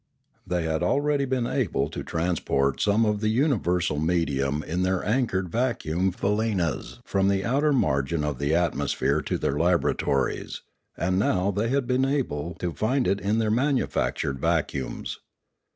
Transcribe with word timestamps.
They 0.47 0.63
had 0.63 0.81
already 0.81 1.25
been 1.25 1.45
able 1.45 1.87
to 1.91 2.03
transport 2.03 2.81
some 2.81 3.05
of 3.05 3.19
the 3.21 3.29
universal 3.29 3.99
medium 3.99 4.63
in 4.63 4.81
their 4.81 5.05
anchored 5.05 5.49
va 5.49 5.75
cuum 5.79 6.11
faleenas 6.11 6.97
from 7.05 7.27
the 7.27 7.45
outer 7.45 7.71
margin 7.71 8.23
of 8.23 8.39
the 8.39 8.55
atmosphere 8.55 9.21
to 9.21 9.37
their 9.37 9.59
laboratories, 9.59 10.63
aud 10.97 11.13
now 11.13 11.51
they 11.51 11.69
had 11.69 11.85
been 11.85 12.05
able 12.05 12.55
to 12.55 12.73
find 12.73 13.07
it 13.07 13.21
in 13.21 13.37
their 13.37 13.51
manufactured 13.51 14.39
vacuums. 14.39 15.19